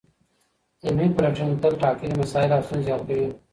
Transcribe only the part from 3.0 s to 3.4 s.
کوي.